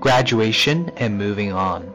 [0.00, 1.92] Graduation and moving on.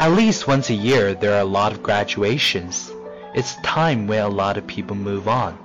[0.00, 2.90] At least once a year, there are a lot of graduations.
[3.34, 5.58] It's time when a lot of people move on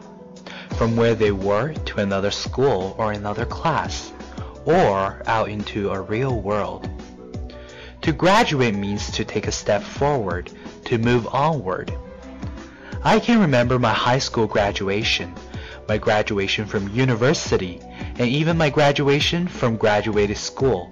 [0.75, 4.11] from where they were to another school or another class
[4.65, 6.89] or out into a real world.
[8.01, 10.51] To graduate means to take a step forward,
[10.85, 11.95] to move onward.
[13.03, 15.33] I can remember my high school graduation,
[15.87, 17.79] my graduation from university,
[18.17, 20.91] and even my graduation from graduated school.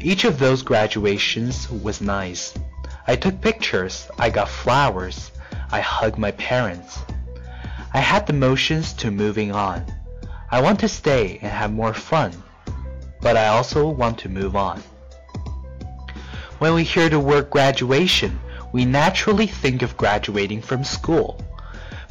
[0.00, 2.54] Each of those graduations was nice.
[3.06, 5.30] I took pictures, I got flowers,
[5.70, 6.98] I hugged my parents.
[7.92, 9.84] I had the motions to moving on.
[10.50, 12.32] I want to stay and have more fun,
[13.20, 14.82] but I also want to move on.
[16.58, 18.38] When we hear the word graduation,
[18.72, 21.40] we naturally think of graduating from school.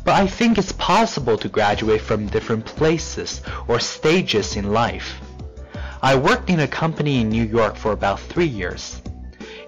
[0.04, 5.20] But I think it's possible to graduate from different places or stages in life.
[6.02, 9.02] I worked in a company in New York for about three years.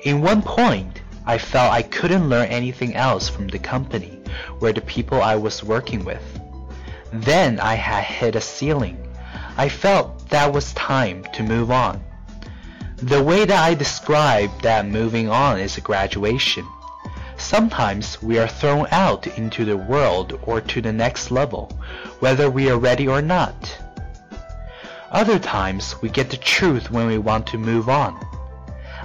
[0.04, 4.20] In one point, I felt I couldn't learn anything else from the company
[4.60, 6.24] or the people I was working with.
[7.14, 8.98] Then I had hit a ceiling.
[9.58, 12.02] I felt that was time to move on.
[12.98, 16.66] The way that I describe that moving on is a graduation.
[17.52, 21.70] Sometimes we are thrown out into the world or to the next level,
[22.22, 23.78] whether we are ready or not.
[25.12, 28.18] Other times we get the truth when we want to move on.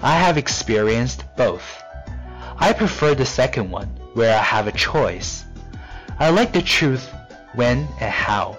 [0.01, 1.83] I have experienced both.
[2.57, 5.45] I prefer the second one, where I have a choice.
[6.21, 7.13] I like the truth
[7.57, 8.59] when and how,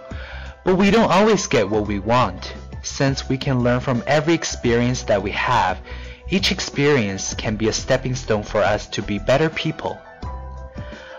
[0.65, 5.03] but we don't always get what we want, since we can learn from every experience
[5.03, 5.79] that we have
[6.29, 9.97] each experience can be a stepping stone for us to be better people.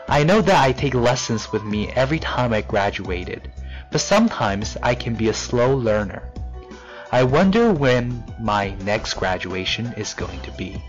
[0.08, 3.50] I know that I take lessons with me every time I graduated,
[3.90, 6.22] but sometimes I can be a slow learner.
[7.10, 10.82] I wonder when my next graduation is going to be.